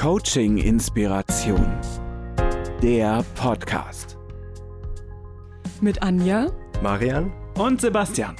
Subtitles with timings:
[0.00, 1.78] Coaching Inspiration.
[2.82, 4.16] Der Podcast.
[5.82, 6.46] Mit Anja,
[6.82, 8.34] Marian Und Sebastian.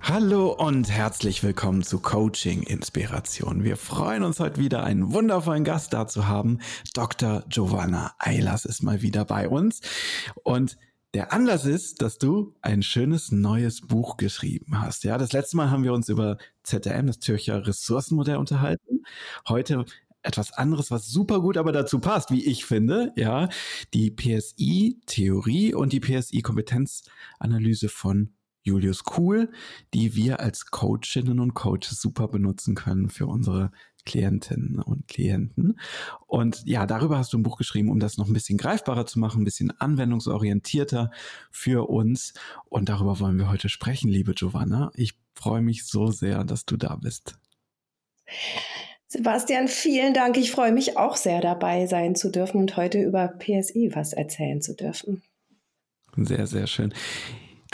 [0.00, 3.62] Hallo und herzlich willkommen zu Coaching Inspiration.
[3.62, 6.58] Wir freuen uns heute wieder, einen wundervollen Gast da zu haben.
[6.92, 7.44] Dr.
[7.48, 9.80] Giovanna Eilers ist mal wieder bei uns.
[10.42, 10.76] Und
[11.14, 15.04] der Anlass ist, dass du ein schönes neues Buch geschrieben hast.
[15.04, 19.04] Ja, das letzte Mal haben wir uns über ZRM, das Zürcher Ressourcenmodell, unterhalten.
[19.48, 19.84] Heute
[20.22, 23.12] etwas anderes, was super gut aber dazu passt, wie ich finde.
[23.14, 23.48] Ja,
[23.92, 29.52] die PSI-Theorie und die PSI-Kompetenzanalyse von Julius Kuhl,
[29.92, 33.70] die wir als Coachinnen und Coaches super benutzen können für unsere
[34.04, 35.78] Klientinnen und Klienten.
[36.26, 39.18] Und ja, darüber hast du ein Buch geschrieben, um das noch ein bisschen greifbarer zu
[39.18, 41.10] machen, ein bisschen anwendungsorientierter
[41.50, 42.34] für uns.
[42.68, 44.90] Und darüber wollen wir heute sprechen, liebe Giovanna.
[44.94, 47.38] Ich freue mich so sehr, dass du da bist.
[49.08, 50.36] Sebastian, vielen Dank.
[50.36, 54.60] Ich freue mich auch sehr dabei sein zu dürfen und heute über PSI was erzählen
[54.60, 55.22] zu dürfen.
[56.16, 56.92] Sehr, sehr schön.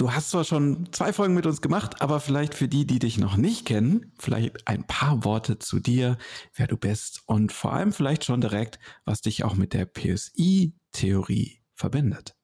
[0.01, 3.19] Du hast zwar schon zwei Folgen mit uns gemacht, aber vielleicht für die, die dich
[3.19, 6.17] noch nicht kennen, vielleicht ein paar Worte zu dir,
[6.55, 11.61] wer du bist und vor allem vielleicht schon direkt, was dich auch mit der PSI-Theorie
[11.75, 12.35] verbindet.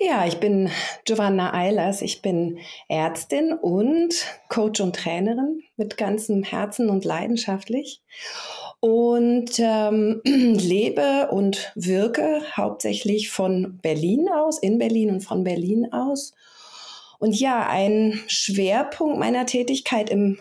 [0.00, 0.70] Ja, ich bin
[1.04, 2.02] Giovanna Eilers.
[2.02, 4.14] Ich bin Ärztin und
[4.48, 8.02] Coach und Trainerin mit ganzem Herzen und leidenschaftlich
[8.80, 16.34] und ähm, lebe und wirke hauptsächlich von Berlin aus, in Berlin und von Berlin aus.
[17.18, 20.38] Und ja, ein Schwerpunkt meiner Tätigkeit im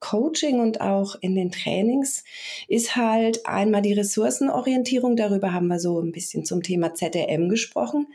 [0.00, 2.24] Coaching und auch in den Trainings
[2.68, 5.16] ist halt einmal die Ressourcenorientierung.
[5.16, 8.08] Darüber haben wir so ein bisschen zum Thema ZRM gesprochen,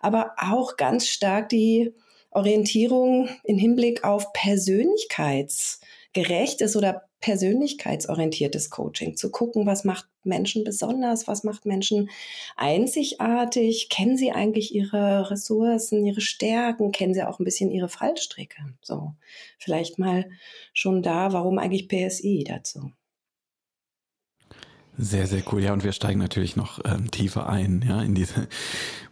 [0.00, 1.92] aber auch ganz stark die
[2.30, 11.44] Orientierung im Hinblick auf persönlichkeitsgerechtes oder persönlichkeitsorientiertes Coaching, zu gucken, was macht Menschen besonders, was
[11.44, 12.10] macht Menschen
[12.56, 18.74] einzigartig, kennen sie eigentlich ihre Ressourcen, ihre Stärken, kennen sie auch ein bisschen ihre Fallstricke.
[18.82, 19.14] So,
[19.58, 20.30] vielleicht mal
[20.72, 22.92] schon da, warum eigentlich PSI dazu?
[25.02, 25.62] Sehr, sehr cool.
[25.62, 28.48] Ja, und wir steigen natürlich noch ähm, tiefer ein, ja, in diese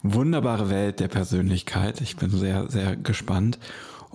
[0.02, 2.02] wunderbare Welt der Persönlichkeit.
[2.02, 3.58] Ich bin sehr, sehr gespannt.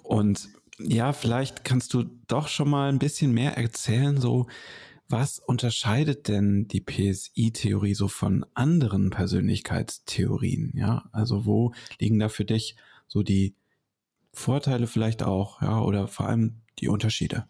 [0.03, 0.49] Und
[0.87, 4.47] ja, vielleicht kannst du doch schon mal ein bisschen mehr erzählen, so
[5.09, 10.73] was unterscheidet denn die PSI-Theorie so von anderen Persönlichkeitstheorien?
[10.75, 12.75] Ja, also wo liegen da für dich
[13.07, 13.55] so die
[14.33, 17.45] Vorteile vielleicht auch, ja, oder vor allem die Unterschiede?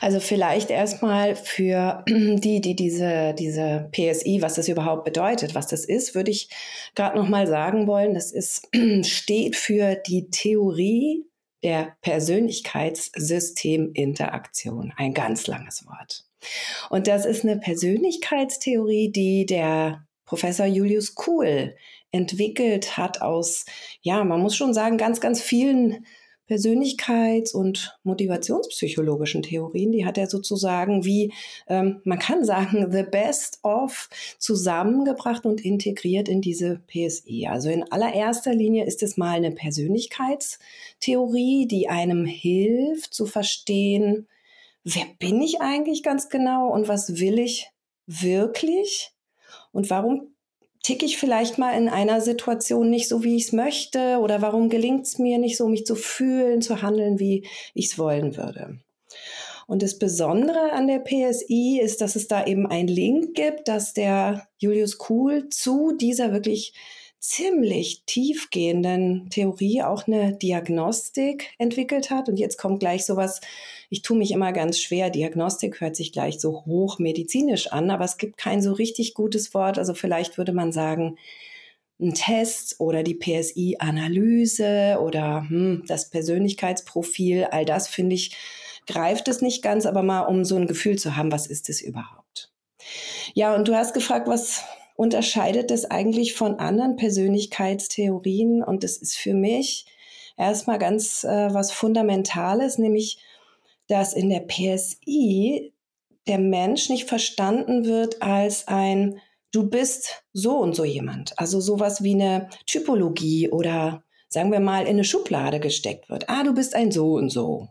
[0.00, 5.84] Also vielleicht erstmal für die, die diese, diese PSI, was das überhaupt bedeutet, was das
[5.84, 6.48] ist, würde ich
[6.94, 8.68] gerade noch mal sagen wollen, das ist,
[9.02, 11.24] steht für die Theorie
[11.64, 14.92] der Persönlichkeitssysteminteraktion.
[14.96, 16.24] Ein ganz langes Wort.
[16.90, 21.74] Und das ist eine Persönlichkeitstheorie, die der Professor Julius Kuhl
[22.12, 23.64] entwickelt hat aus,
[24.00, 26.06] ja, man muss schon sagen, ganz, ganz vielen
[26.48, 29.92] Persönlichkeits- und motivationspsychologischen Theorien.
[29.92, 31.32] Die hat er sozusagen wie,
[31.68, 37.46] ähm, man kann sagen, the best of zusammengebracht und integriert in diese PSI.
[37.48, 44.28] Also in allererster Linie ist es mal eine Persönlichkeitstheorie, die einem hilft zu verstehen,
[44.84, 47.70] wer bin ich eigentlich ganz genau und was will ich
[48.06, 49.12] wirklich
[49.72, 50.33] und warum
[50.84, 54.18] ticke ich vielleicht mal in einer Situation nicht so, wie ich es möchte?
[54.20, 57.98] Oder warum gelingt es mir nicht so, mich zu fühlen, zu handeln, wie ich es
[57.98, 58.78] wollen würde?
[59.66, 63.94] Und das Besondere an der PSI ist, dass es da eben einen Link gibt, dass
[63.94, 66.74] der Julius Kuhl zu dieser wirklich
[67.24, 72.28] ziemlich tiefgehenden Theorie auch eine Diagnostik entwickelt hat.
[72.28, 73.40] Und jetzt kommt gleich sowas,
[73.88, 78.18] ich tue mich immer ganz schwer, Diagnostik hört sich gleich so hochmedizinisch an, aber es
[78.18, 79.78] gibt kein so richtig gutes Wort.
[79.78, 81.16] Also vielleicht würde man sagen,
[81.98, 88.36] ein Test oder die PSI-Analyse oder hm, das Persönlichkeitsprofil, all das finde ich,
[88.86, 91.80] greift es nicht ganz, aber mal um so ein Gefühl zu haben, was ist es
[91.80, 92.52] überhaupt?
[93.32, 94.62] Ja, und du hast gefragt, was
[94.94, 98.62] unterscheidet das eigentlich von anderen Persönlichkeitstheorien?
[98.62, 99.86] Und das ist für mich
[100.36, 103.18] erstmal ganz äh, was Fundamentales, nämlich,
[103.88, 105.72] dass in der PSI
[106.26, 109.20] der Mensch nicht verstanden wird als ein
[109.54, 111.38] du bist so und so jemand.
[111.38, 116.28] Also sowas wie eine Typologie oder sagen wir mal in eine Schublade gesteckt wird.
[116.28, 117.68] Ah, du bist ein so und so.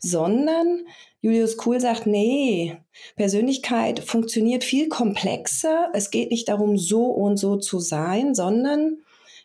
[0.00, 0.86] Sondern
[1.20, 2.76] Julius Kuhl sagt, nee,
[3.16, 5.90] Persönlichkeit funktioniert viel komplexer.
[5.92, 8.98] Es geht nicht darum, so und so zu sein, sondern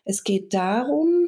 [0.04, 1.26] es geht darum,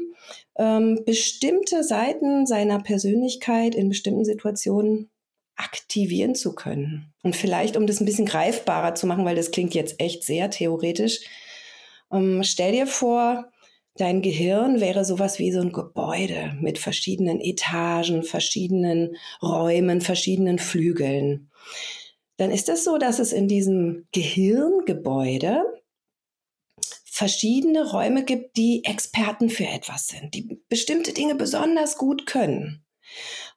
[0.57, 5.11] ähm, bestimmte Seiten seiner Persönlichkeit in bestimmten Situationen
[5.57, 7.13] aktivieren zu können.
[7.23, 10.51] Und vielleicht, um das ein bisschen greifbarer zu machen, weil das klingt jetzt echt sehr
[10.51, 11.21] theoretisch,
[12.13, 13.51] ähm, stell dir vor,
[13.99, 21.51] dein Gehirn wäre sowas wie so ein Gebäude mit verschiedenen Etagen, verschiedenen Räumen, verschiedenen Flügeln.
[22.37, 25.65] Dann ist es so, dass es in diesem Gehirngebäude
[27.05, 32.85] verschiedene Räume gibt, die Experten für etwas sind, die bestimmte Dinge besonders gut können.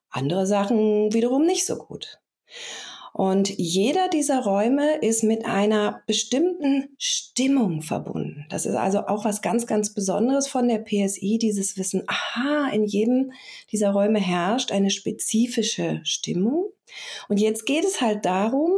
[0.10, 2.22] Andere Sachen wiederum nicht so gut.
[3.20, 8.46] Und jeder dieser Räume ist mit einer bestimmten Stimmung verbunden.
[8.50, 12.86] Das ist also auch was ganz, ganz Besonderes von der PSI, dieses Wissen, aha, in
[12.86, 13.34] jedem
[13.74, 16.72] dieser Räume herrscht eine spezifische Stimmung.
[17.28, 18.72] Und jetzt geht es halt darum,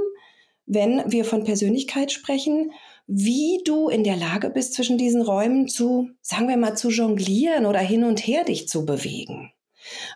[0.65, 2.71] wenn wir von Persönlichkeit sprechen,
[3.05, 7.67] wie du in der Lage bist, zwischen diesen Räumen zu, sagen wir mal, zu jonglieren
[7.67, 9.51] oder hin und her dich zu bewegen.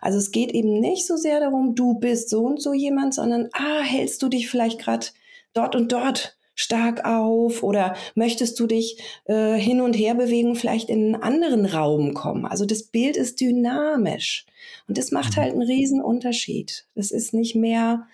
[0.00, 3.48] Also es geht eben nicht so sehr darum, du bist so und so jemand, sondern
[3.52, 5.06] ah, hältst du dich vielleicht gerade
[5.52, 10.88] dort und dort stark auf oder möchtest du dich äh, hin und her bewegen, vielleicht
[10.88, 12.46] in einen anderen Raum kommen.
[12.46, 14.46] Also das Bild ist dynamisch
[14.88, 15.40] und das macht mhm.
[15.40, 16.86] halt einen riesen Unterschied.
[16.94, 18.06] Das ist nicht mehr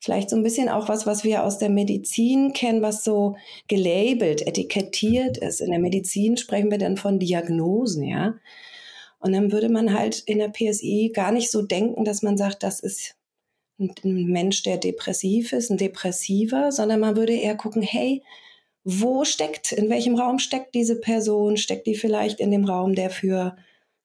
[0.00, 3.36] vielleicht so ein bisschen auch was, was wir aus der Medizin kennen, was so
[3.66, 5.60] gelabelt, etikettiert ist.
[5.60, 8.34] In der Medizin sprechen wir dann von Diagnosen, ja.
[9.20, 12.62] Und dann würde man halt in der PSI gar nicht so denken, dass man sagt,
[12.62, 13.16] das ist
[13.78, 18.22] ein Mensch, der depressiv ist, ein Depressiver, sondern man würde eher gucken, hey,
[18.84, 21.56] wo steckt, in welchem Raum steckt diese Person?
[21.56, 23.56] Steckt die vielleicht in dem Raum, der für,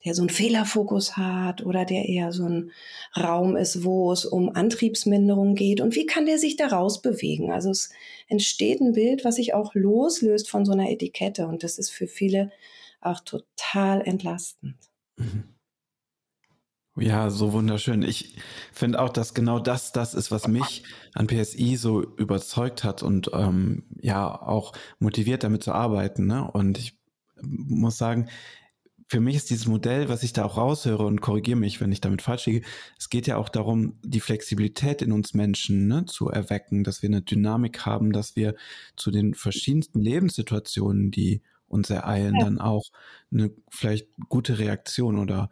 [0.04, 2.71] der so einen Fehlerfokus hat oder der eher so ein
[3.18, 5.80] Raum ist, wo es um Antriebsminderung geht?
[5.80, 7.51] Und wie kann der sich da rausbewegen?
[7.51, 7.92] Also es
[8.27, 12.07] entsteht ein Bild, was sich auch loslöst von so einer Etikette und das ist für
[12.07, 12.51] viele
[13.01, 14.75] auch total entlastend.
[15.18, 15.54] Mhm.
[16.95, 18.04] Ja, so wunderschön.
[18.04, 18.36] Ich
[18.71, 20.83] finde auch, dass genau das das ist, was mich
[21.15, 26.27] an PSI so überzeugt hat und ähm, ja auch motiviert, damit zu arbeiten.
[26.27, 26.50] Ne?
[26.51, 27.00] Und ich
[27.42, 28.30] muss sagen,
[29.07, 32.01] für mich ist dieses Modell, was ich da auch raushöre und korrigiere mich, wenn ich
[32.01, 32.65] damit falsch liege,
[32.98, 37.10] es geht ja auch darum, die Flexibilität in uns Menschen ne, zu erwecken, dass wir
[37.10, 38.56] eine Dynamik haben, dass wir
[38.95, 41.42] zu den verschiedensten Lebenssituationen, die
[41.74, 42.46] uns ereilen, ja.
[42.46, 42.92] dann auch
[43.31, 45.50] eine vielleicht gute Reaktion oder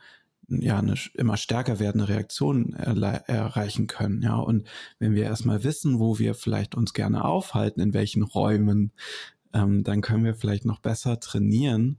[0.47, 4.21] ja, eine immer stärker werdende Reaktion erreichen können.
[4.21, 4.67] Ja, und
[4.99, 8.91] wenn wir erstmal wissen, wo wir vielleicht uns gerne aufhalten, in welchen Räumen,
[9.53, 11.97] ähm, dann können wir vielleicht noch besser trainieren,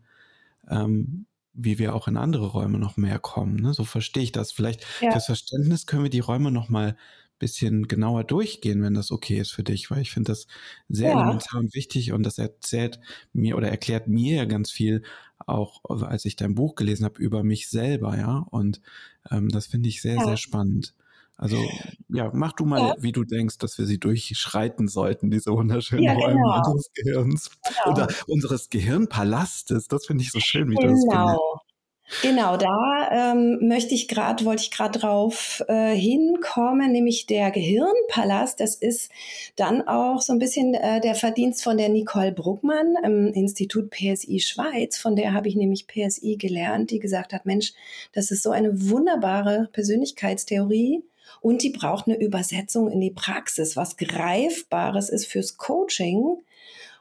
[0.68, 3.56] ähm, wie wir auch in andere Räume noch mehr kommen.
[3.56, 3.74] Ne?
[3.74, 4.52] So verstehe ich das.
[4.52, 5.12] Vielleicht ja.
[5.12, 6.96] fürs Verständnis können wir die Räume noch mal
[7.42, 10.46] bisschen genauer durchgehen, wenn das okay ist für dich, weil ich finde das
[10.88, 11.20] sehr ja.
[11.20, 13.00] elementar und wichtig und das erzählt
[13.32, 15.02] mir oder erklärt mir ja ganz viel,
[15.44, 18.46] auch als ich dein Buch gelesen habe, über mich selber, ja.
[18.50, 18.80] Und
[19.28, 20.24] ähm, das finde ich sehr, ja.
[20.24, 20.94] sehr spannend.
[21.36, 21.56] Also
[22.08, 22.94] ja, mach du mal, ja.
[23.00, 26.56] wie du denkst, dass wir sie durchschreiten sollten, diese wunderschönen ja, Räume genau.
[26.58, 27.90] unseres Gehirns genau.
[27.90, 29.88] oder unseres Gehirnpalastes.
[29.88, 30.86] Das finde ich so schön, wie genau.
[30.86, 31.61] du das Genau.
[32.20, 38.60] Genau, da ähm, möchte ich gerade, wollte ich gerade drauf äh, hinkommen, nämlich der Gehirnpalast.
[38.60, 39.10] Das ist
[39.56, 44.40] dann auch so ein bisschen äh, der Verdienst von der Nicole Bruckmann im Institut PSI
[44.40, 44.98] Schweiz.
[44.98, 47.72] Von der habe ich nämlich PSI gelernt, die gesagt hat, Mensch,
[48.12, 51.02] das ist so eine wunderbare Persönlichkeitstheorie.
[51.40, 56.36] Und die braucht eine Übersetzung in die Praxis, was Greifbares ist fürs Coaching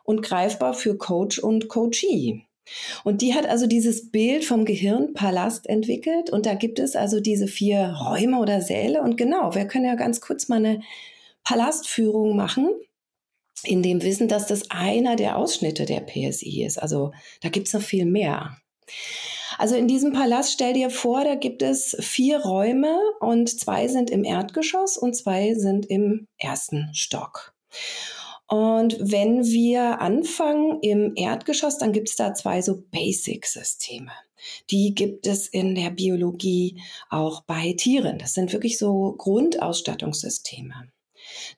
[0.03, 2.45] und greifbar für Coach und Coachee.
[3.03, 7.47] Und die hat also dieses Bild vom Gehirnpalast entwickelt und da gibt es also diese
[7.47, 10.81] vier Räume oder Säle und genau, wir können ja ganz kurz mal eine
[11.43, 12.69] Palastführung machen
[13.63, 16.77] in dem Wissen, dass das einer der Ausschnitte der PSI ist.
[16.77, 17.11] Also
[17.41, 18.57] da gibt es noch viel mehr.
[19.57, 24.09] Also in diesem Palast stell dir vor, da gibt es vier Räume und zwei sind
[24.09, 27.53] im Erdgeschoss und zwei sind im ersten Stock.
[28.51, 34.11] Und wenn wir anfangen im Erdgeschoss, dann gibt es da zwei so Basic-Systeme.
[34.69, 38.17] Die gibt es in der Biologie auch bei Tieren.
[38.17, 40.89] Das sind wirklich so Grundausstattungssysteme.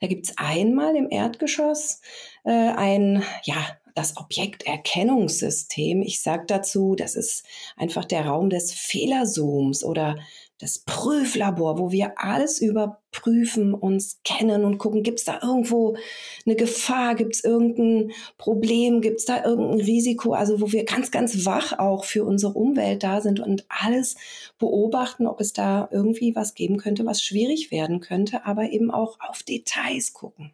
[0.02, 2.00] Da gibt es einmal im Erdgeschoss
[2.44, 3.56] äh, ein, ja,
[3.96, 6.04] das Objekterkennungssystem.
[6.04, 7.44] Ich sage dazu, das ist
[7.76, 10.20] einfach der Raum des Fehlerzooms oder
[10.64, 15.98] das Prüflabor, wo wir alles überprüfen, uns kennen und gucken, gibt es da irgendwo
[16.46, 21.12] eine Gefahr, gibt es irgendein Problem, gibt es da irgendein Risiko, also wo wir ganz,
[21.12, 24.16] ganz wach auch für unsere Umwelt da sind und alles
[24.58, 29.20] beobachten, ob es da irgendwie was geben könnte, was schwierig werden könnte, aber eben auch
[29.20, 30.54] auf Details gucken.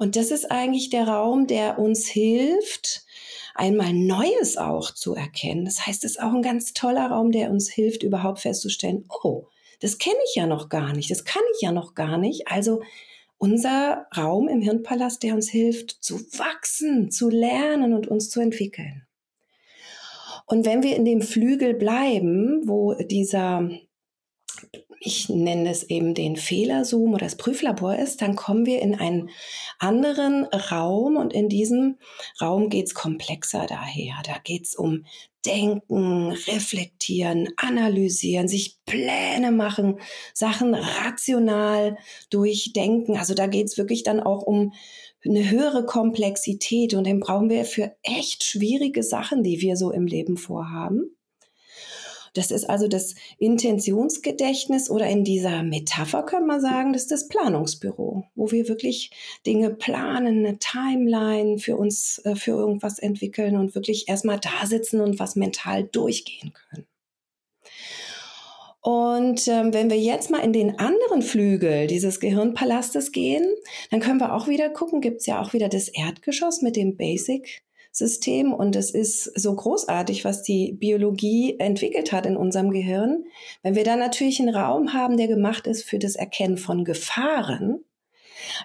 [0.00, 3.04] Und das ist eigentlich der Raum, der uns hilft,
[3.54, 5.64] einmal Neues auch zu erkennen.
[5.64, 9.46] Das heißt, es ist auch ein ganz toller Raum, der uns hilft, überhaupt festzustellen, oh,
[9.80, 12.48] das kenne ich ja noch gar nicht, das kann ich ja noch gar nicht.
[12.48, 12.82] Also
[13.38, 19.06] unser Raum im Hirnpalast, der uns hilft zu wachsen, zu lernen und uns zu entwickeln.
[20.46, 23.70] Und wenn wir in dem Flügel bleiben, wo dieser
[25.04, 29.30] ich nenne es eben den Fehlerzoom oder das Prüflabor ist, dann kommen wir in einen
[29.78, 31.98] anderen Raum und in diesem
[32.40, 34.14] Raum geht es komplexer daher.
[34.24, 35.04] Da geht es um
[35.44, 39.98] Denken, Reflektieren, Analysieren, sich Pläne machen,
[40.34, 41.98] Sachen rational
[42.30, 43.16] durchdenken.
[43.16, 44.72] Also da geht es wirklich dann auch um
[45.24, 50.06] eine höhere Komplexität und den brauchen wir für echt schwierige Sachen, die wir so im
[50.06, 51.16] Leben vorhaben.
[52.34, 57.28] Das ist also das Intentionsgedächtnis oder in dieser Metapher können wir sagen, das ist das
[57.28, 59.10] Planungsbüro, wo wir wirklich
[59.46, 65.00] Dinge planen, eine Timeline für uns, äh, für irgendwas entwickeln und wirklich erstmal da sitzen
[65.00, 66.86] und was mental durchgehen können.
[68.80, 73.46] Und ähm, wenn wir jetzt mal in den anderen Flügel dieses Gehirnpalastes gehen,
[73.90, 76.96] dann können wir auch wieder gucken, gibt es ja auch wieder das Erdgeschoss mit dem
[76.96, 83.24] Basic System und es ist so großartig, was die Biologie entwickelt hat in unserem Gehirn.
[83.62, 87.84] Wenn wir da natürlich einen Raum haben, der gemacht ist für das Erkennen von Gefahren,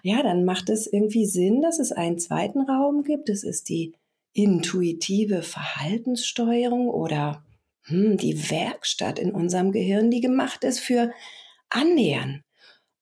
[0.01, 3.27] ja, dann macht es irgendwie Sinn, dass es einen zweiten Raum gibt.
[3.29, 3.93] Das ist die
[4.33, 7.43] intuitive Verhaltenssteuerung oder
[7.83, 11.11] hm, die Werkstatt in unserem Gehirn, die gemacht ist für
[11.69, 12.43] Annähern.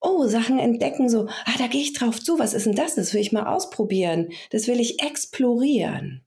[0.06, 2.94] Oh, Sachen entdecken, so, ah, da gehe ich drauf zu, was ist denn das?
[2.94, 6.22] Das will ich mal ausprobieren, das will ich explorieren.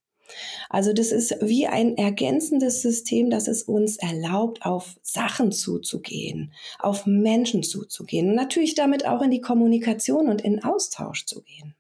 [0.69, 7.07] Also das ist wie ein ergänzendes System, das es uns erlaubt, auf Sachen zuzugehen, auf
[7.07, 11.75] Menschen zuzugehen und natürlich damit auch in die Kommunikation und in Austausch zu gehen.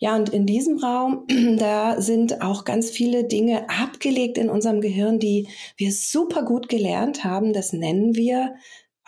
[0.00, 1.26] Ja, und in diesem Raum,
[1.58, 7.22] da sind auch ganz viele Dinge abgelegt in unserem Gehirn, die wir super gut gelernt
[7.24, 7.52] haben.
[7.52, 8.54] Das nennen wir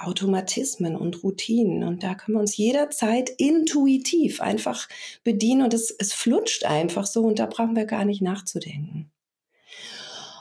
[0.04, 1.84] Automatismen und Routinen.
[1.84, 4.88] Und da können wir uns jederzeit intuitiv einfach
[5.24, 9.10] bedienen und es, es flutscht einfach so und da brauchen wir gar nicht nachzudenken.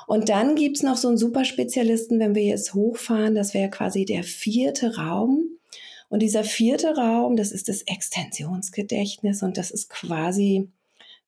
[0.07, 4.03] Und dann gibt es noch so einen Superspezialisten, wenn wir jetzt hochfahren, das wäre quasi
[4.03, 5.45] der vierte Raum.
[6.09, 10.69] Und dieser vierte Raum, das ist das Extensionsgedächtnis und das ist quasi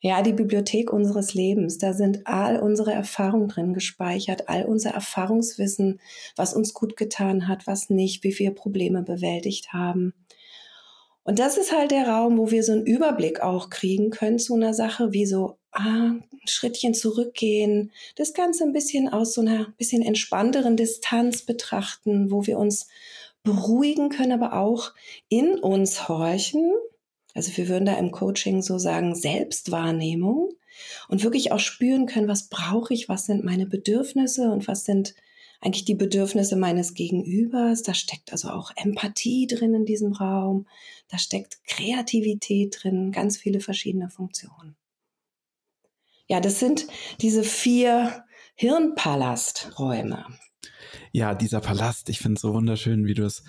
[0.06, 1.78] ja, die Bibliothek unseres Lebens.
[1.78, 6.02] Da sind all unsere Erfahrungen drin gespeichert, all unser Erfahrungswissen,
[6.36, 10.14] was uns gut getan hat, was nicht, wie wir Probleme bewältigt haben.
[11.24, 14.56] Und das ist halt der Raum, wo wir so einen Überblick auch kriegen können zu
[14.56, 19.74] einer Sache, wie so ah, ein Schrittchen zurückgehen, das Ganze ein bisschen aus so einer
[19.78, 22.90] bisschen entspannteren Distanz betrachten, wo wir uns
[23.44, 24.92] beruhigen können, aber auch
[25.30, 26.74] in uns horchen
[27.34, 30.54] also wir würden da im Coaching so sagen, Selbstwahrnehmung
[31.08, 35.16] und wirklich auch spüren können, was brauche ich, was sind meine Bedürfnisse und was sind
[35.62, 37.84] eigentlich die Bedürfnisse meines Gegenübers.
[37.84, 40.68] Da steckt also auch Empathie drin in diesem Raum.
[41.08, 44.76] Da steckt Kreativität drin, ganz viele verschiedene Funktionen.
[46.28, 46.88] Ja, das sind
[47.22, 48.26] diese vier
[48.56, 50.26] Hirnpalasträume.
[51.16, 53.44] Ja, dieser Palast, ich finde es so wunderschön, wie du es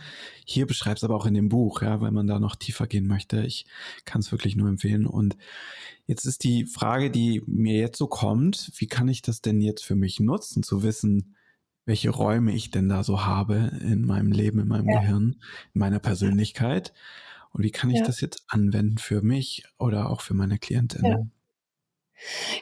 [0.45, 3.41] hier beschreibst, aber auch in dem Buch, ja, wenn man da noch tiefer gehen möchte.
[3.41, 3.65] Ich
[4.05, 5.07] kann es wirklich nur empfehlen.
[5.07, 5.39] Und
[6.07, 9.83] jetzt ist die Frage, die mir jetzt so kommt, wie kann ich das denn jetzt
[9.83, 11.37] für mich nutzen, zu wissen,
[11.87, 15.01] welche Räume ich denn da so habe in meinem Leben, in meinem ja.
[15.01, 15.37] Gehirn,
[15.73, 16.93] in meiner Persönlichkeit.
[17.53, 18.05] Und wie kann ich ja.
[18.05, 21.05] das jetzt anwenden für mich oder auch für meine Klientin?
[21.07, 21.27] Ja.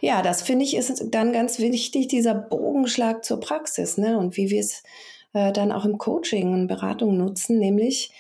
[0.01, 4.19] Ja, das finde ich ist dann ganz wichtig, dieser Bogenschlag zur Praxis, ne?
[4.19, 4.83] Und wie wir es
[5.33, 8.13] äh, dann auch im Coaching und Beratung nutzen, nämlich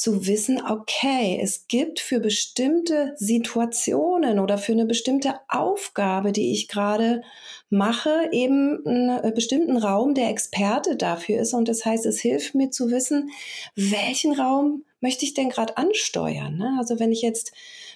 [0.00, 6.68] zu wissen, okay, es gibt für bestimmte Situationen oder für eine bestimmte Aufgabe, die ich
[6.68, 7.22] gerade
[7.68, 11.52] mache, eben einen äh, bestimmten Raum, der Experte dafür ist.
[11.52, 13.30] Und das heißt, es hilft mir zu wissen,
[13.76, 16.56] welchen Raum möchte ich denn gerade ansteuern.
[16.56, 16.76] Ne?
[16.78, 17.52] Also wenn ich jetzt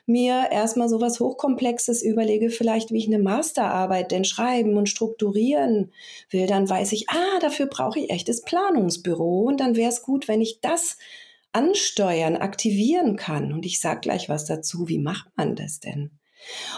[0.06, 5.92] mir erstmal so was Hochkomplexes überlege, vielleicht wie ich eine Masterarbeit denn schreiben und strukturieren
[6.30, 10.28] will, dann weiß ich, ah, dafür brauche ich echtes Planungsbüro und dann wäre es gut,
[10.28, 10.98] wenn ich das
[11.52, 13.52] ansteuern, aktivieren kann.
[13.52, 16.10] Und ich sage gleich was dazu, wie macht man das denn?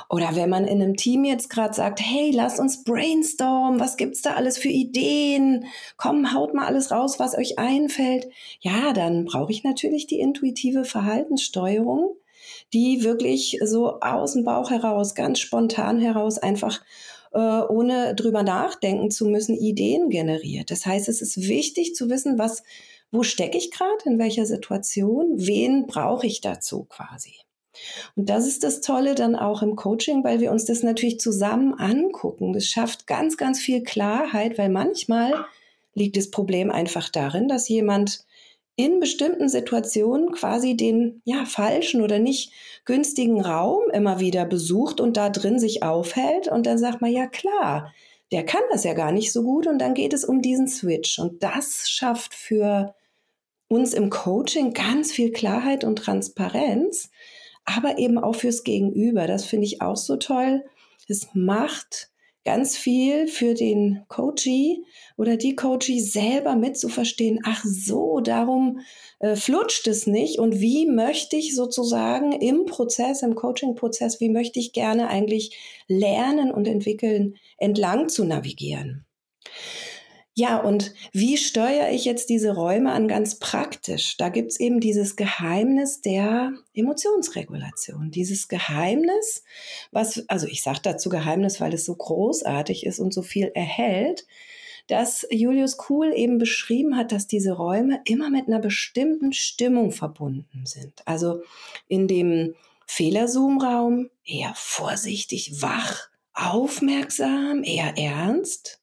[0.08, 4.22] Oder wenn man in einem Team jetzt gerade sagt, hey, lasst uns brainstormen, was gibt's
[4.22, 5.66] da alles für Ideen?
[5.96, 8.28] Komm, haut mal alles raus, was euch einfällt.
[8.60, 12.16] Ja, dann brauche ich natürlich die intuitive Verhaltenssteuerung,
[12.72, 16.82] die wirklich so aus dem Bauch heraus, ganz spontan heraus einfach
[17.32, 20.70] äh, ohne drüber nachdenken zu müssen, Ideen generiert.
[20.70, 22.62] Das heißt, es ist wichtig zu wissen, was,
[23.10, 27.34] wo stecke ich gerade, in welcher Situation, wen brauche ich dazu quasi.
[28.14, 31.74] Und das ist das Tolle dann auch im Coaching, weil wir uns das natürlich zusammen
[31.74, 32.52] angucken.
[32.52, 35.44] Das schafft ganz, ganz viel Klarheit, weil manchmal
[35.94, 38.25] liegt das Problem einfach darin, dass jemand
[38.76, 42.52] in bestimmten Situationen quasi den ja falschen oder nicht
[42.84, 47.26] günstigen Raum immer wieder besucht und da drin sich aufhält und dann sagt man ja
[47.26, 47.92] klar,
[48.32, 51.18] der kann das ja gar nicht so gut und dann geht es um diesen Switch
[51.18, 52.94] und das schafft für
[53.68, 57.10] uns im Coaching ganz viel Klarheit und Transparenz,
[57.64, 59.26] aber eben auch fürs Gegenüber.
[59.26, 60.64] Das finde ich auch so toll.
[61.08, 62.10] Es macht
[62.46, 64.84] ganz viel für den Coachee
[65.16, 68.80] oder die Coachee selber mitzuverstehen, ach so, darum
[69.18, 74.60] äh, flutscht es nicht und wie möchte ich sozusagen im Prozess, im Coaching-Prozess, wie möchte
[74.60, 79.05] ich gerne eigentlich lernen und entwickeln, entlang zu navigieren.
[80.38, 84.18] Ja, und wie steuere ich jetzt diese Räume an ganz praktisch?
[84.18, 88.10] Da gibt's eben dieses Geheimnis der Emotionsregulation.
[88.10, 89.44] Dieses Geheimnis,
[89.92, 94.26] was, also ich sage dazu Geheimnis, weil es so großartig ist und so viel erhält,
[94.88, 100.66] dass Julius Kuhl eben beschrieben hat, dass diese Räume immer mit einer bestimmten Stimmung verbunden
[100.66, 101.00] sind.
[101.06, 101.40] Also
[101.88, 102.54] in dem
[102.86, 108.82] Fehlerzoom-Raum eher vorsichtig, wach, aufmerksam, eher ernst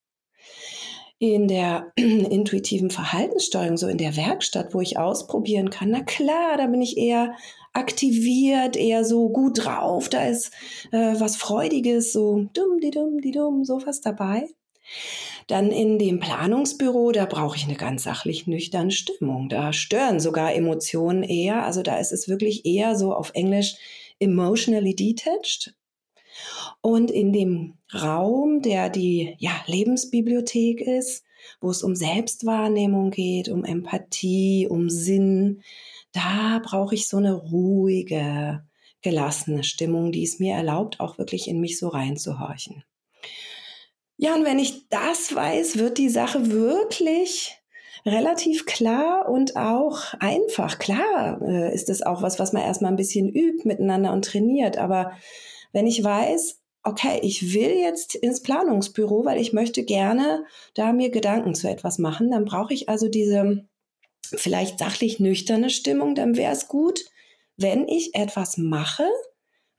[1.32, 6.68] in der intuitiven Verhaltenssteuerung, so in der Werkstatt, wo ich ausprobieren kann, na klar, da
[6.68, 7.36] bin ich eher
[7.72, 10.52] aktiviert, eher so gut drauf, da ist
[10.92, 14.50] äh, was Freudiges, so dumm, die dumm, die dumm, so was dabei.
[15.48, 19.48] Dann in dem Planungsbüro, da brauche ich eine ganz sachlich nüchterne Stimmung.
[19.48, 21.64] Da stören sogar Emotionen eher.
[21.64, 23.76] Also da ist es wirklich eher so auf Englisch
[24.20, 25.74] emotionally detached.
[26.82, 31.24] Und in dem Raum, der die ja, Lebensbibliothek ist,
[31.62, 35.62] wo es um Selbstwahrnehmung geht, um Empathie, um Sinn,
[36.12, 38.64] da brauche ich so eine ruhige,
[39.02, 42.84] gelassene Stimmung, die es mir erlaubt, auch wirklich in mich so reinzuhorchen.
[44.18, 47.58] Ja, und wenn ich das weiß, wird die Sache wirklich
[48.06, 50.80] relativ klar und auch einfach.
[50.80, 54.78] Klar äh, ist es auch was, was man erstmal ein bisschen übt miteinander und trainiert,
[54.78, 55.14] aber
[55.72, 61.10] wenn ich weiß, okay, ich will jetzt ins Planungsbüro, weil ich möchte gerne da mir
[61.10, 63.68] Gedanken zu etwas machen, dann brauche ich also diese
[64.26, 67.06] vielleicht sachlich nüchterne Stimmung, dann wäre es gut,
[67.58, 69.06] wenn ich etwas mache,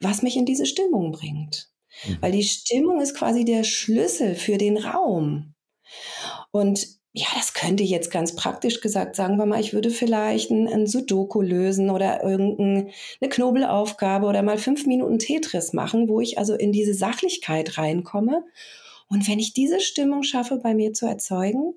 [0.01, 1.71] was mich in diese Stimmung bringt.
[2.07, 2.19] Mhm.
[2.21, 5.55] Weil die Stimmung ist quasi der Schlüssel für den Raum.
[6.51, 6.87] Und
[7.17, 10.89] ja, das könnte jetzt ganz praktisch gesagt, sagen wir mal, ich würde vielleicht ein, ein
[10.89, 16.73] Sudoku lösen oder irgendeine Knobelaufgabe oder mal fünf Minuten Tetris machen, wo ich also in
[16.73, 18.45] diese Sachlichkeit reinkomme.
[19.09, 21.75] Und wenn ich diese Stimmung schaffe, bei mir zu erzeugen,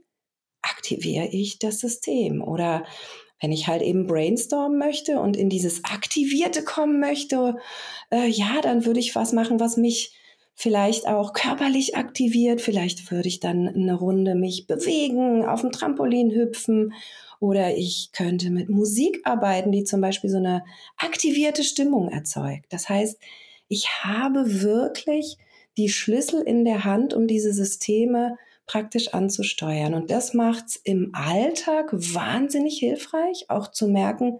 [0.63, 2.41] aktiviere ich das System.
[2.41, 2.83] Oder
[3.39, 7.57] wenn ich halt eben brainstormen möchte und in dieses Aktivierte kommen möchte,
[8.11, 10.15] äh, ja, dann würde ich was machen, was mich
[10.59, 12.61] vielleicht auch körperlich aktiviert.
[12.61, 16.93] Vielleicht würde ich dann eine Runde mich bewegen, auf dem Trampolin hüpfen
[17.39, 20.65] oder ich könnte mit Musik arbeiten, die zum Beispiel so eine
[20.97, 22.65] aktivierte Stimmung erzeugt.
[22.69, 23.19] Das heißt,
[23.67, 25.37] ich habe wirklich
[25.77, 29.93] die Schlüssel in der Hand, um diese Systeme praktisch anzusteuern.
[29.93, 34.39] Und das macht es im Alltag wahnsinnig hilfreich, auch zu merken,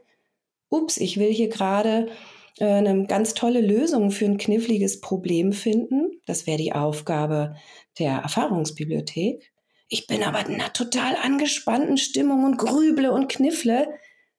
[0.70, 2.10] ups, ich will hier gerade
[2.60, 6.22] eine ganz tolle Lösung für ein kniffliges Problem finden.
[6.26, 7.56] Das wäre die Aufgabe
[8.00, 9.52] der Erfahrungsbibliothek.
[9.89, 13.88] Ich bin aber in einer total angespannten Stimmung und grüble und kniffle.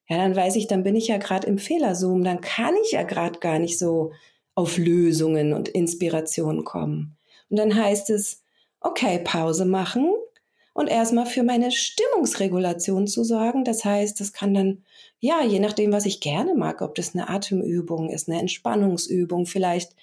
[0.08, 2.24] Ja, dann weiß ich, dann bin ich ja gerade im Fehlerzoom.
[2.24, 4.12] Dann kann ich ja gerade gar nicht so
[4.54, 7.16] auf Lösungen und Inspirationen kommen.
[7.48, 8.42] Und dann heißt es,
[8.80, 10.12] okay, Pause machen
[10.74, 13.64] und erstmal für meine Stimmungsregulation zu sorgen.
[13.64, 14.84] Das heißt, das kann dann
[15.20, 19.94] ja, je nachdem, was ich gerne mag, ob das eine Atemübung ist, eine Entspannungsübung, vielleicht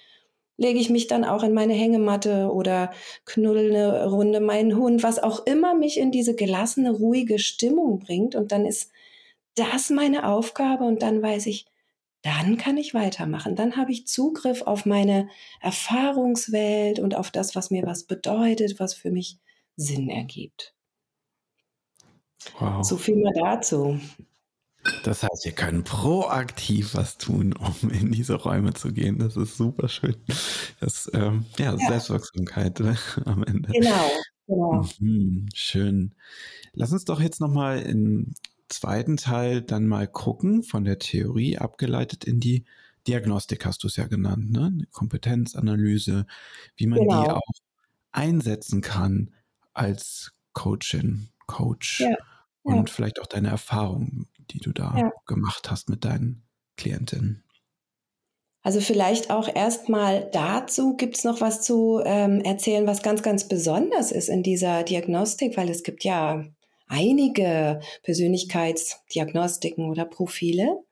[0.58, 2.92] lege ich mich dann auch in meine Hängematte oder
[3.24, 8.34] knuddel eine Runde meinen Hund, was auch immer mich in diese gelassene, ruhige Stimmung bringt.
[8.34, 8.90] Und dann ist
[9.54, 11.66] das meine Aufgabe und dann weiß ich,
[12.22, 13.54] dann kann ich weitermachen.
[13.54, 15.28] Dann habe ich Zugriff auf meine
[15.60, 19.38] Erfahrungswelt und auf das, was mir was bedeutet, was für mich
[19.76, 20.74] Sinn ergibt.
[22.58, 22.84] Wow.
[22.84, 24.00] So viel mal dazu.
[25.04, 29.18] Das heißt, wir können proaktiv was tun, um in diese Räume zu gehen.
[29.18, 30.16] Das ist super schön.
[30.80, 32.94] Das ähm, ja, ja, Selbstwirksamkeit äh,
[33.24, 33.70] am Ende.
[33.72, 34.10] Genau,
[34.46, 34.88] genau.
[34.98, 36.14] Mhm, schön.
[36.72, 38.34] Lass uns doch jetzt nochmal im
[38.68, 42.64] zweiten Teil dann mal gucken, von der Theorie abgeleitet in die
[43.06, 44.86] Diagnostik, hast du es ja genannt, ne?
[44.90, 46.26] Kompetenzanalyse,
[46.76, 47.22] wie man genau.
[47.22, 47.40] die auch
[48.10, 49.32] einsetzen kann
[49.72, 52.00] als Coachin, Coach.
[52.00, 52.16] Ja.
[52.62, 52.94] Und ja.
[52.94, 55.12] vielleicht auch deine Erfahrungen die du da ja.
[55.26, 56.42] gemacht hast mit deinen
[56.76, 57.42] Klientinnen.
[58.62, 63.46] Also vielleicht auch erstmal dazu gibt es noch was zu ähm, erzählen, was ganz, ganz
[63.46, 66.44] besonders ist in dieser Diagnostik, weil es gibt ja
[66.88, 70.82] einige Persönlichkeitsdiagnostiken oder Profile.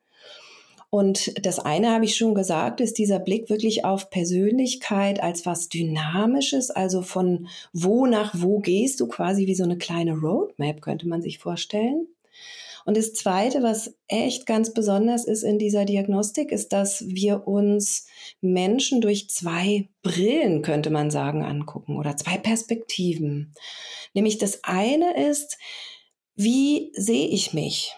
[0.89, 5.67] Und das eine habe ich schon gesagt, ist dieser Blick wirklich auf Persönlichkeit als was
[5.67, 11.09] Dynamisches, also von wo nach wo gehst du quasi wie so eine kleine Roadmap, könnte
[11.09, 12.07] man sich vorstellen.
[12.85, 18.07] Und das Zweite, was echt ganz besonders ist in dieser Diagnostik, ist, dass wir uns
[18.41, 23.53] Menschen durch zwei Brillen, könnte man sagen, angucken oder zwei Perspektiven.
[24.13, 25.57] Nämlich das eine ist,
[26.35, 27.91] wie sehe ich mich?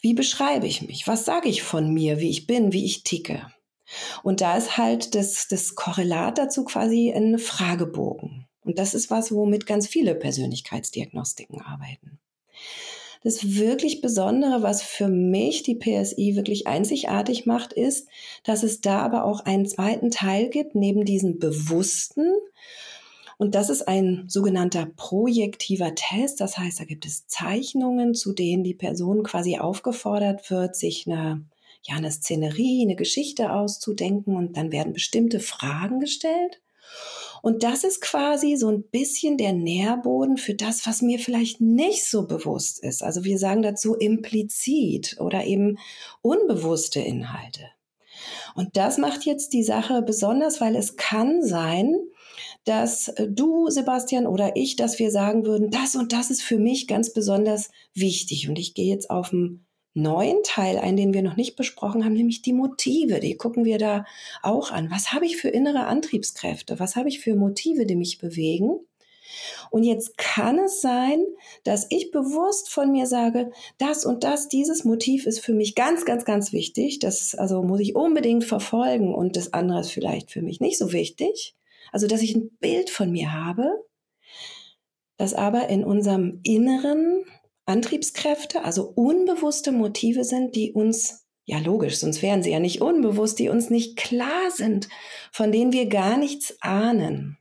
[0.00, 1.06] Wie beschreibe ich mich?
[1.06, 3.46] Was sage ich von mir, wie ich bin, wie ich ticke?
[4.24, 8.48] Und da ist halt das, das Korrelat dazu quasi ein Fragebogen.
[8.62, 12.18] Und das ist was, womit ganz viele Persönlichkeitsdiagnostiken arbeiten.
[13.24, 18.06] Das wirklich Besondere, was für mich die PSI wirklich einzigartig macht, ist,
[18.44, 22.30] dass es da aber auch einen zweiten Teil gibt, neben diesem bewussten.
[23.38, 26.42] Und das ist ein sogenannter projektiver Test.
[26.42, 31.46] Das heißt, da gibt es Zeichnungen, zu denen die Person quasi aufgefordert wird, sich eine,
[31.82, 36.60] ja, eine Szenerie, eine Geschichte auszudenken und dann werden bestimmte Fragen gestellt.
[37.42, 42.08] Und das ist quasi so ein bisschen der Nährboden für das, was mir vielleicht nicht
[42.08, 43.02] so bewusst ist.
[43.02, 45.78] Also wir sagen dazu implizit oder eben
[46.22, 47.68] unbewusste Inhalte.
[48.54, 51.94] Und das macht jetzt die Sache besonders, weil es kann sein,
[52.64, 56.86] dass du, Sebastian, oder ich, dass wir sagen würden, das und das ist für mich
[56.86, 58.48] ganz besonders wichtig.
[58.48, 62.14] Und ich gehe jetzt auf ein neuen Teil ein, den wir noch nicht besprochen haben,
[62.14, 63.20] nämlich die Motive.
[63.20, 64.04] Die gucken wir da
[64.42, 64.90] auch an.
[64.90, 66.78] Was habe ich für innere Antriebskräfte?
[66.78, 68.80] Was habe ich für Motive, die mich bewegen?
[69.70, 71.24] Und jetzt kann es sein,
[71.64, 76.04] dass ich bewusst von mir sage, das und das, dieses Motiv ist für mich ganz,
[76.04, 76.98] ganz, ganz wichtig.
[76.98, 80.92] Das also muss ich unbedingt verfolgen und das andere ist vielleicht für mich nicht so
[80.92, 81.56] wichtig.
[81.92, 83.68] Also, dass ich ein Bild von mir habe,
[85.16, 87.24] das aber in unserem Inneren
[87.66, 93.38] Antriebskräfte, also unbewusste Motive sind, die uns, ja logisch, sonst wären sie ja nicht unbewusst,
[93.38, 94.88] die uns nicht klar sind,
[95.32, 97.38] von denen wir gar nichts ahnen.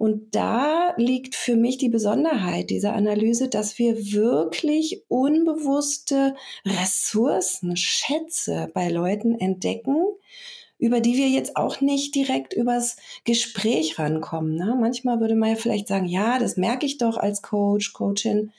[0.00, 8.70] Und da liegt für mich die Besonderheit dieser Analyse, dass wir wirklich unbewusste Ressourcen, Schätze
[8.72, 10.06] bei Leuten entdecken,
[10.80, 14.56] über die wir jetzt auch nicht direkt übers Gespräch rankommen.
[14.56, 14.76] Ne?
[14.80, 18.52] Manchmal würde man ja vielleicht sagen, ja, das merke ich doch als Coach, Coachin.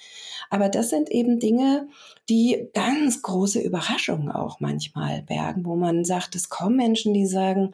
[0.50, 1.88] Aber das sind eben Dinge,
[2.30, 7.74] die ganz große Überraschungen auch manchmal bergen, wo man sagt, es kommen Menschen, die sagen,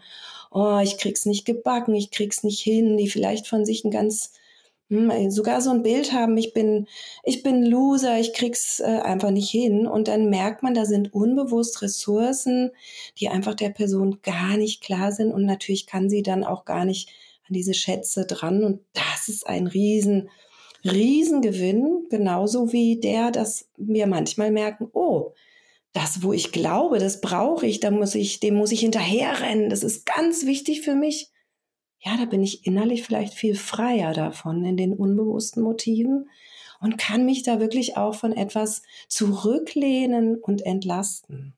[0.50, 4.32] oh, ich krieg's nicht gebacken, ich krieg's nicht hin, die vielleicht von sich ein ganz
[4.90, 6.88] sogar so ein Bild haben, ich bin,
[7.24, 9.86] ich bin Loser, ich krieg's äh, einfach nicht hin.
[9.86, 12.72] Und dann merkt man, da sind unbewusst Ressourcen,
[13.20, 15.34] die einfach der Person gar nicht klar sind.
[15.34, 17.10] Und natürlich kann sie dann auch gar nicht
[17.48, 18.64] an diese Schätze dran.
[18.64, 20.30] Und das ist ein riesen,
[20.84, 25.34] Riesengewinn, genauso wie der, dass wir manchmal merken, oh,
[25.94, 29.84] das, wo ich glaube, das brauche ich, da muss ich, dem muss ich hinterherrennen, das
[29.84, 31.32] ist ganz wichtig für mich.
[32.00, 36.30] Ja, da bin ich innerlich vielleicht viel freier davon in den unbewussten Motiven
[36.80, 41.56] und kann mich da wirklich auch von etwas zurücklehnen und entlasten.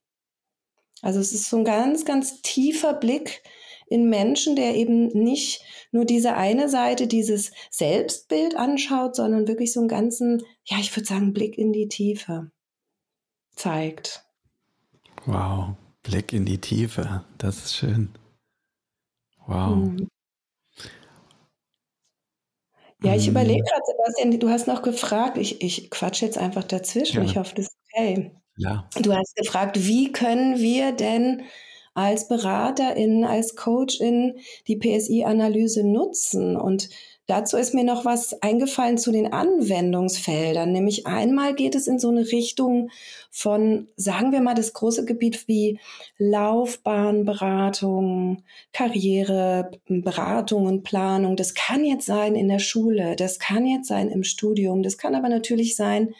[1.01, 3.43] Also es ist so ein ganz, ganz tiefer Blick
[3.87, 9.79] in Menschen, der eben nicht nur diese eine Seite, dieses Selbstbild anschaut, sondern wirklich so
[9.79, 12.51] einen ganzen, ja, ich würde sagen, Blick in die Tiefe
[13.55, 14.23] zeigt.
[15.25, 18.09] Wow, Blick in die Tiefe, das ist schön.
[19.47, 19.75] Wow.
[19.75, 20.07] Mhm.
[23.01, 27.17] Ja, ich überlege gerade, Sebastian, du hast noch gefragt, ich, ich quatsche jetzt einfach dazwischen,
[27.17, 27.23] ja.
[27.23, 28.31] ich hoffe, das ist okay.
[28.57, 28.89] Ja.
[29.01, 31.43] Du hast gefragt, wie können wir denn
[31.93, 36.55] als Beraterin, als Coachin die PSI-Analyse nutzen.
[36.55, 36.89] Und
[37.29, 40.71] dazu ist mir noch was eingefallen zu den Anwendungsfeldern.
[40.71, 42.89] Nämlich einmal geht es in so eine Richtung
[43.29, 45.79] von, sagen wir mal, das große Gebiet wie
[46.17, 48.41] Laufbahnberatung,
[48.73, 51.35] Karriereberatung und Planung.
[51.35, 55.13] Das kann jetzt sein in der Schule, das kann jetzt sein im Studium, das kann
[55.15, 56.15] aber natürlich sein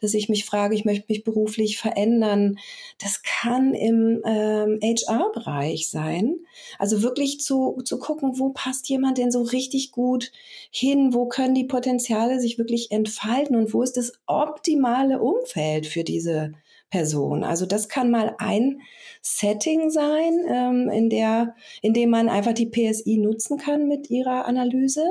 [0.00, 2.58] dass ich mich frage, ich möchte mich beruflich verändern.
[3.00, 6.36] Das kann im ähm, HR-Bereich sein.
[6.78, 10.32] Also wirklich zu, zu gucken, wo passt jemand denn so richtig gut
[10.70, 16.04] hin, wo können die Potenziale sich wirklich entfalten und wo ist das optimale Umfeld für
[16.04, 16.52] diese
[16.90, 17.44] Person.
[17.44, 18.80] Also das kann mal ein
[19.20, 24.46] Setting sein, ähm, in der, in dem man einfach die PSI nutzen kann mit ihrer
[24.46, 25.02] Analyse.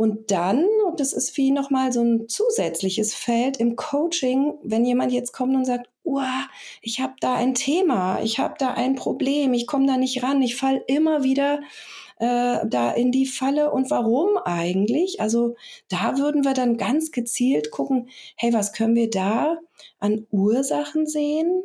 [0.00, 5.12] Und dann, und das ist wie nochmal so ein zusätzliches Feld im Coaching, wenn jemand
[5.12, 6.48] jetzt kommt und sagt, uah,
[6.80, 10.40] ich habe da ein Thema, ich habe da ein Problem, ich komme da nicht ran,
[10.40, 11.60] ich fall immer wieder
[12.18, 15.20] äh, da in die Falle und warum eigentlich?
[15.20, 15.56] Also
[15.90, 19.58] da würden wir dann ganz gezielt gucken, hey, was können wir da
[19.98, 21.62] an Ursachen sehen?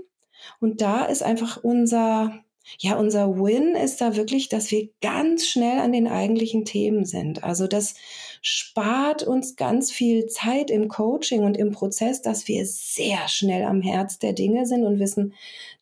[0.59, 2.43] Und da ist einfach unser
[2.79, 7.43] ja, unser Win ist da wirklich, dass wir ganz schnell an den eigentlichen Themen sind.
[7.43, 7.95] Also das
[8.41, 13.81] spart uns ganz viel Zeit im Coaching und im Prozess, dass wir sehr schnell am
[13.81, 15.33] Herz der Dinge sind und wissen,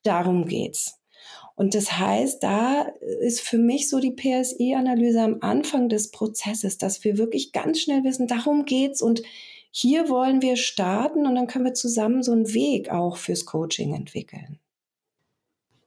[0.04, 1.00] darum geht's.
[1.56, 2.88] Und das heißt, da
[3.22, 8.04] ist für mich so die PSI-Analyse am Anfang des Prozesses, dass wir wirklich ganz schnell
[8.04, 9.22] wissen, darum geht's und
[9.76, 13.96] hier wollen wir starten und dann können wir zusammen so einen Weg auch fürs Coaching
[13.96, 14.60] entwickeln.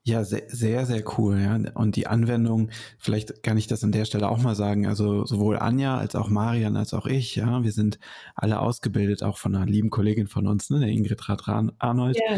[0.07, 1.41] Ja, sehr, sehr, sehr cool.
[1.41, 1.59] Ja.
[1.75, 5.59] Und die Anwendung, vielleicht kann ich das an der Stelle auch mal sagen, also sowohl
[5.59, 7.99] Anja als auch Marian als auch ich, ja, wir sind
[8.37, 12.17] alle ausgebildet, auch von einer lieben Kollegin von uns, ne, der Ingrid Rath-Arnold.
[12.17, 12.37] Ja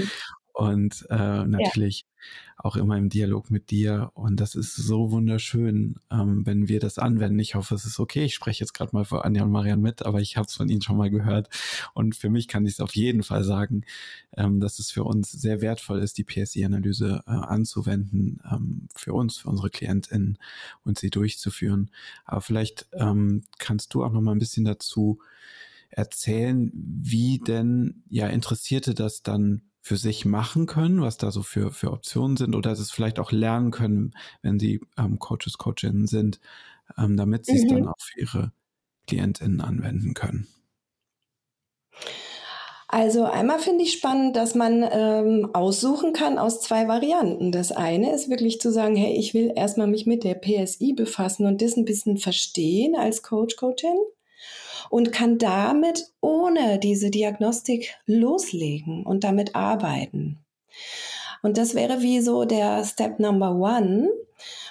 [0.58, 2.64] und äh, natürlich ja.
[2.64, 4.10] auch immer im Dialog mit dir.
[4.14, 7.38] Und das ist so wunderschön, ähm, wenn wir das anwenden.
[7.38, 8.24] Ich hoffe, es ist okay.
[8.24, 10.68] Ich spreche jetzt gerade mal für Anja und Marian mit, aber ich habe es von
[10.68, 11.48] Ihnen schon mal gehört.
[11.94, 13.84] Und für mich kann ich es auf jeden Fall sagen,
[14.36, 19.36] ähm, dass es für uns sehr wertvoll ist, die PSI-Analyse äh, anzuwenden, ähm, für uns,
[19.36, 20.38] für unsere KlientInnen
[20.82, 21.92] und sie durchzuführen.
[22.24, 25.20] Aber vielleicht ähm, kannst du auch noch mal ein bisschen dazu
[25.90, 31.72] erzählen, wie denn ja Interessierte das dann für sich machen können, was da so für,
[31.72, 36.40] für Optionen sind oder es vielleicht auch lernen können, wenn sie ähm, Coaches, Coachinnen sind,
[36.98, 37.58] ähm, damit sie mhm.
[37.58, 38.52] es dann auch für ihre
[39.06, 40.46] KlientInnen anwenden können.
[42.86, 47.50] Also einmal finde ich spannend, dass man ähm, aussuchen kann aus zwei Varianten.
[47.50, 51.46] Das eine ist wirklich zu sagen, hey, ich will erstmal mich mit der PSI befassen
[51.46, 53.96] und das ein bisschen verstehen als Coach, Coachin
[54.90, 60.38] und kann damit ohne diese Diagnostik loslegen und damit arbeiten.
[61.42, 64.08] Und das wäre wie so der Step Number One.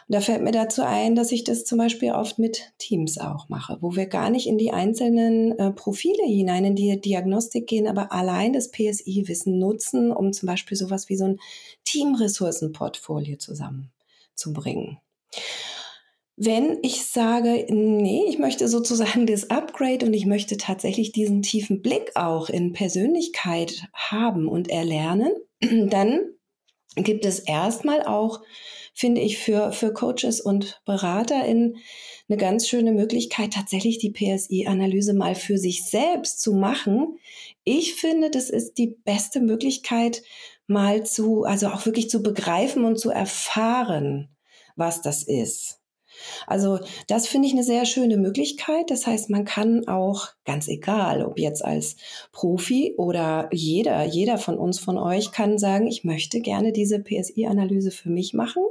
[0.07, 3.49] Und da fällt mir dazu ein, dass ich das zum Beispiel oft mit Teams auch
[3.49, 7.87] mache, wo wir gar nicht in die einzelnen äh, Profile hinein, in die Diagnostik gehen,
[7.87, 11.39] aber allein das PSI-Wissen nutzen, um zum Beispiel sowas wie so ein
[11.83, 14.99] Teamressourcenportfolio zusammenzubringen.
[16.39, 21.82] Wenn ich sage, nee, ich möchte sozusagen das Upgrade und ich möchte tatsächlich diesen tiefen
[21.82, 26.19] Blick auch in Persönlichkeit haben und erlernen, dann
[26.95, 28.41] gibt es erstmal auch,
[28.93, 31.78] finde ich, für, für Coaches und BeraterInnen
[32.30, 37.17] eine ganz schöne Möglichkeit, tatsächlich die PSI-Analyse mal für sich selbst zu machen.
[37.63, 40.21] Ich finde, das ist die beste Möglichkeit,
[40.67, 44.30] mal zu, also auch wirklich zu begreifen und zu erfahren,
[44.76, 45.80] was das ist.
[46.45, 48.89] Also das finde ich eine sehr schöne Möglichkeit.
[48.89, 51.95] Das heißt, man kann auch ganz egal, ob jetzt als
[52.32, 57.91] Profi oder jeder, jeder von uns, von euch kann sagen, ich möchte gerne diese PSI-Analyse
[57.91, 58.63] für mich machen.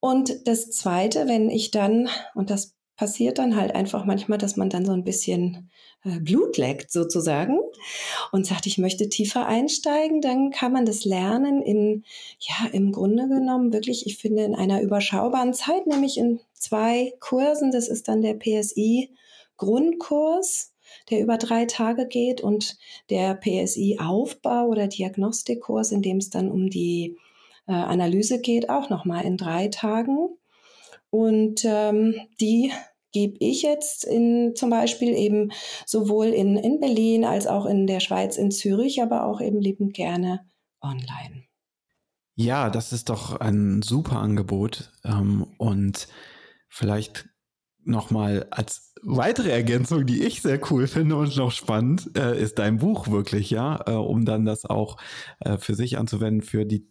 [0.00, 4.68] Und das Zweite, wenn ich dann, und das passiert dann halt einfach manchmal, dass man
[4.68, 5.70] dann so ein bisschen
[6.04, 7.60] äh, Blut leckt sozusagen
[8.32, 12.04] und sagt, ich möchte tiefer einsteigen, dann kann man das lernen in,
[12.40, 17.70] ja, im Grunde genommen wirklich, ich finde, in einer überschaubaren Zeit, nämlich in zwei Kursen.
[17.70, 19.10] Das ist dann der PSI
[19.56, 20.74] Grundkurs,
[21.08, 22.78] der über drei Tage geht und
[23.10, 27.16] der PSI Aufbau oder Diagnostikkurs, in dem es dann um die
[27.68, 30.30] äh, Analyse geht, auch nochmal in drei Tagen.
[31.10, 32.72] Und ähm, die
[33.12, 35.50] gebe ich jetzt in, zum Beispiel eben
[35.86, 39.94] sowohl in, in Berlin als auch in der Schweiz, in Zürich, aber auch eben liebend
[39.94, 40.46] gerne
[40.80, 41.44] online.
[42.34, 46.06] Ja, das ist doch ein super Angebot ähm, und
[46.68, 47.28] vielleicht
[47.84, 52.78] nochmal als weitere Ergänzung, die ich sehr cool finde und noch spannend, äh, ist dein
[52.78, 54.98] Buch wirklich, ja, äh, um dann das auch
[55.40, 56.86] äh, für sich anzuwenden, für die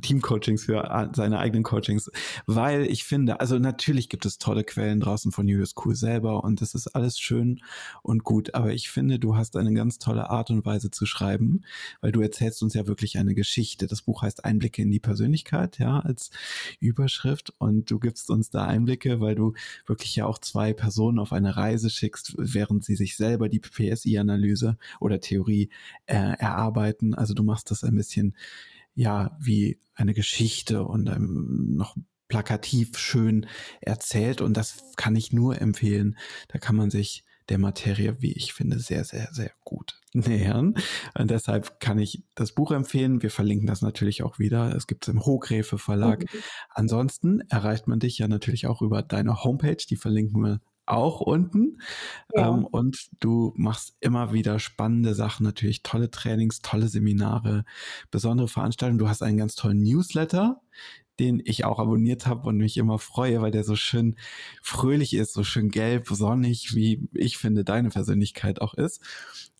[0.00, 2.10] Team-Coachings, für seine eigenen Coachings,
[2.46, 6.60] weil ich finde, also natürlich gibt es tolle Quellen draußen von Julius Cool selber und
[6.60, 7.60] das ist alles schön
[8.02, 11.62] und gut, aber ich finde, du hast eine ganz tolle Art und Weise zu schreiben,
[12.00, 13.86] weil du erzählst uns ja wirklich eine Geschichte.
[13.86, 16.30] Das Buch heißt Einblicke in die Persönlichkeit, ja, als
[16.80, 19.54] Überschrift und du gibst uns da Einblicke, weil du
[19.86, 24.76] wirklich ja auch zwei Personen auf eine Reise schickst, während sie sich selber die PSI-Analyse
[25.00, 25.70] oder Theorie
[26.06, 27.14] äh, erarbeiten.
[27.14, 28.34] Also du machst das ein bisschen
[28.94, 31.96] ja wie eine Geschichte und ähm, noch
[32.28, 33.46] plakativ schön
[33.80, 36.16] erzählt und das kann ich nur empfehlen.
[36.48, 40.74] Da kann man sich der Materie, wie ich finde, sehr, sehr, sehr gut nähern.
[41.16, 43.22] Und deshalb kann ich das Buch empfehlen.
[43.22, 44.74] Wir verlinken das natürlich auch wieder.
[44.74, 46.22] Es gibt es im Hochgräfe Verlag.
[46.22, 46.38] Okay.
[46.70, 49.76] Ansonsten erreicht man dich ja natürlich auch über deine Homepage.
[49.76, 51.80] Die verlinken wir auch unten.
[52.34, 52.48] Ja.
[52.48, 57.64] Ähm, und du machst immer wieder spannende Sachen, natürlich tolle Trainings, tolle Seminare,
[58.10, 58.98] besondere Veranstaltungen.
[58.98, 60.60] Du hast einen ganz tollen Newsletter,
[61.18, 64.16] den ich auch abonniert habe und mich immer freue, weil der so schön
[64.62, 69.00] fröhlich ist, so schön gelb, sonnig, wie ich finde deine Persönlichkeit auch ist.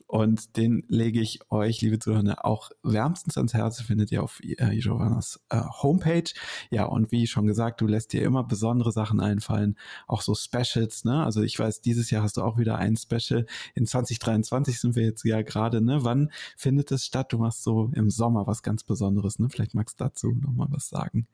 [0.07, 3.81] Und den lege ich euch, liebe Zuhörer, auch wärmstens ans Herz.
[3.81, 6.31] Findet ihr auf äh, Giovannas äh, Homepage.
[6.71, 11.05] Ja, und wie schon gesagt, du lässt dir immer besondere Sachen einfallen, auch so Specials.
[11.05, 11.25] Ne?
[11.25, 13.47] Also ich weiß, dieses Jahr hast du auch wieder ein Special.
[13.75, 15.81] In 2023 sind wir jetzt ja gerade.
[15.81, 16.05] Ne?
[16.05, 17.33] Wann findet es statt?
[17.33, 19.39] Du machst so im Sommer was ganz Besonderes.
[19.39, 19.49] Ne?
[19.49, 21.27] Vielleicht magst du dazu nochmal was sagen.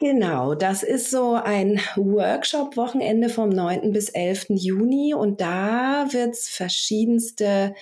[0.00, 3.90] Genau, das ist so ein Workshop-Wochenende vom 9.
[3.92, 4.46] bis 11.
[4.50, 7.74] Juni und da wird es verschiedenste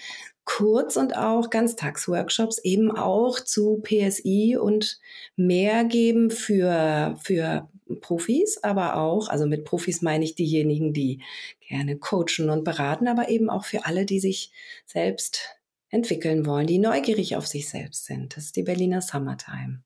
[0.46, 4.98] Kurz- und auch Ganztagsworkshops eben auch zu PSI und
[5.36, 7.68] mehr geben für, für
[8.00, 11.20] Profis, aber auch, also mit Profis meine ich diejenigen, die
[11.68, 14.52] gerne coachen und beraten, aber eben auch für alle, die sich
[14.86, 15.58] selbst
[15.90, 18.36] entwickeln wollen, die neugierig auf sich selbst sind.
[18.36, 19.82] Das ist die Berliner Summertime.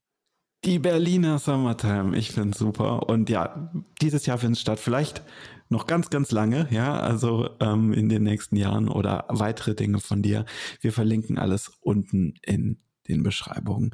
[0.64, 3.08] Die Berliner Summertime, ich finde super.
[3.08, 4.78] Und ja, dieses Jahr findet es statt.
[4.78, 5.22] Vielleicht
[5.70, 10.20] noch ganz, ganz lange, ja, also ähm, in den nächsten Jahren oder weitere Dinge von
[10.20, 10.44] dir.
[10.82, 13.92] Wir verlinken alles unten in den Beschreibungen.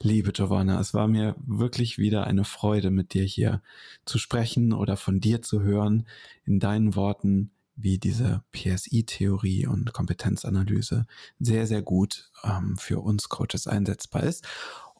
[0.00, 3.62] Liebe Giovanna, es war mir wirklich wieder eine Freude, mit dir hier
[4.04, 6.08] zu sprechen oder von dir zu hören,
[6.44, 11.06] in deinen Worten, wie diese PSI-Theorie und Kompetenzanalyse
[11.38, 14.44] sehr, sehr gut ähm, für uns Coaches einsetzbar ist.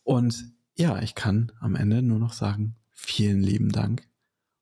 [0.05, 4.09] Und ja, ich kann am Ende nur noch sagen, vielen lieben Dank.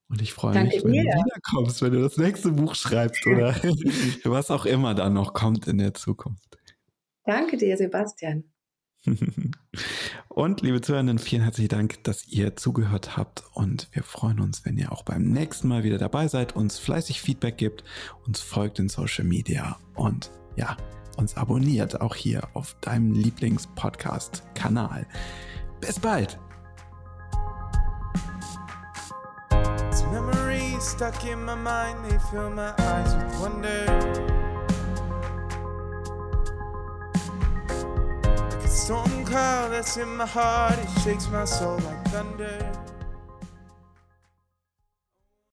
[0.09, 1.02] Und ich freue Danke mich, wenn dir.
[1.02, 3.55] du wiederkommst, wenn du das nächste Buch schreibst oder
[4.24, 6.59] was auch immer da noch kommt in der Zukunft.
[7.24, 8.44] Danke dir, Sebastian.
[10.29, 13.44] Und liebe Zuhörenden, vielen herzlichen Dank, dass ihr zugehört habt.
[13.52, 17.20] Und wir freuen uns, wenn ihr auch beim nächsten Mal wieder dabei seid, uns fleißig
[17.20, 17.85] Feedback gibt,
[18.26, 20.76] uns folgt in Social Media und ja,
[21.16, 25.07] uns abonniert auch hier auf deinem Lieblings-Podcast-Kanal.
[25.81, 26.39] Bis bald.
[30.12, 33.85] memories stuck in my mind, they fill my eyes with wonder.
[38.51, 42.73] Like a storm cloud that's in my heart, it shakes my soul like thunder.